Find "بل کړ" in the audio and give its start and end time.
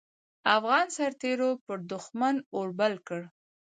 2.79-3.21